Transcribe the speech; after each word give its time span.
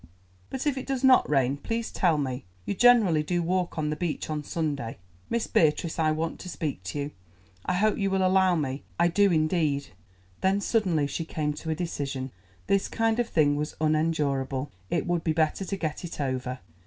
"But 0.49 0.65
if 0.65 0.79
it 0.79 0.87
does 0.87 1.03
not 1.03 1.29
rain—please 1.29 1.91
tell 1.91 2.17
me. 2.17 2.43
You 2.65 2.73
generally 2.73 3.21
do 3.21 3.43
walk 3.43 3.77
on 3.77 3.91
the 3.91 3.95
beach 3.95 4.31
on 4.31 4.43
Sunday. 4.43 4.97
Miss 5.29 5.45
Beatrice, 5.45 5.99
I 5.99 6.09
want 6.09 6.39
to 6.39 6.49
speak 6.49 6.81
to 6.85 6.97
you. 6.97 7.11
I 7.67 7.73
hope 7.73 7.99
you 7.99 8.09
will 8.09 8.25
allow 8.25 8.55
me, 8.55 8.81
I 8.99 9.09
do 9.09 9.31
indeed." 9.31 9.89
Then 10.41 10.59
suddenly 10.59 11.05
she 11.05 11.23
came 11.23 11.53
to 11.53 11.69
a 11.69 11.75
decision. 11.75 12.31
This 12.65 12.87
kind 12.87 13.19
of 13.19 13.29
thing 13.29 13.55
was 13.57 13.75
unendurable; 13.79 14.71
it 14.89 15.05
would 15.05 15.23
be 15.23 15.33
better 15.33 15.65
to 15.65 15.77
get 15.77 16.03
it 16.03 16.19
over. 16.19 16.61